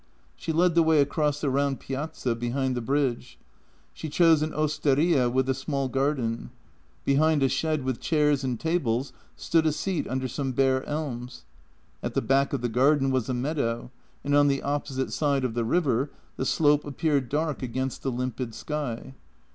She 0.35 0.51
led 0.51 0.73
the 0.73 0.81
way 0.81 0.99
across 0.99 1.39
the 1.39 1.51
round 1.51 1.79
piazza 1.79 2.33
behind 2.33 2.73
the 2.75 2.81
bridge. 2.81 3.37
She 3.93 4.09
chose 4.09 4.41
an 4.41 4.51
osteria 4.51 5.29
with 5.29 5.47
a 5.47 5.53
small 5.53 5.89
garden. 5.89 6.49
Behind 7.05 7.43
a 7.43 7.47
shed 7.47 7.83
with 7.83 7.99
chairs 7.99 8.43
and 8.43 8.59
tables 8.59 9.13
stood 9.35 9.67
a 9.67 9.71
seat 9.71 10.07
under 10.07 10.27
some 10.27 10.53
bare 10.53 10.83
elms. 10.85 11.45
At 12.01 12.15
the 12.15 12.21
back 12.23 12.51
of 12.51 12.61
the 12.61 12.67
garden 12.67 13.11
was 13.11 13.29
a 13.29 13.35
meadow, 13.35 13.91
and 14.23 14.33
on 14.33 14.47
the 14.47 14.63
opposite 14.63 15.13
side 15.13 15.43
of 15.43 15.53
the 15.53 15.63
river 15.63 16.09
the 16.35 16.45
slope 16.47 16.83
appeared 16.83 17.29
dark 17.29 17.61
against 17.61 18.01
the 18.01 18.09
limpid 18.09 18.55
sky. 18.55 19.13